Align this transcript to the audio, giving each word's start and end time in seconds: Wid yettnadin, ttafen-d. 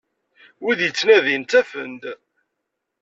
Wid 0.63 0.79
yettnadin, 0.83 1.43
ttafen-d. 1.45 2.03